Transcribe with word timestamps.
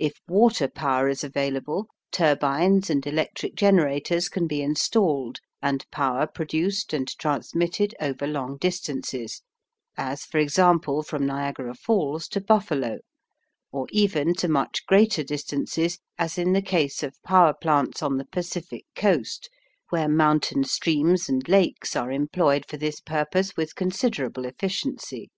If 0.00 0.14
water 0.26 0.66
power 0.66 1.06
is 1.08 1.22
available, 1.22 1.86
turbines 2.10 2.90
and 2.90 3.06
electric 3.06 3.54
generators 3.54 4.28
can 4.28 4.48
be 4.48 4.60
installed 4.60 5.38
and 5.62 5.88
power 5.92 6.26
produced 6.26 6.92
and 6.92 7.06
transmitted 7.16 7.94
over 8.00 8.26
long 8.26 8.56
distances, 8.56 9.42
as, 9.96 10.24
for 10.24 10.38
example, 10.38 11.04
from 11.04 11.24
Niagara 11.26 11.76
Falls 11.76 12.26
to 12.30 12.40
Buffalo, 12.40 12.98
or 13.70 13.86
even 13.92 14.34
to 14.34 14.48
much 14.48 14.84
greater 14.86 15.22
distances 15.22 16.00
as 16.18 16.38
in 16.38 16.54
the 16.54 16.60
case 16.60 17.04
of 17.04 17.22
power 17.22 17.54
plants 17.54 18.02
on 18.02 18.16
the 18.18 18.26
Pacific 18.26 18.84
coast 18.96 19.48
where 19.90 20.08
mountain 20.08 20.64
streams 20.64 21.28
and 21.28 21.48
lakes 21.48 21.94
are 21.94 22.10
employed 22.10 22.64
for 22.68 22.78
this 22.78 22.98
purpose 23.00 23.56
with 23.56 23.76
considerable 23.76 24.44
efficiency. 24.44 25.30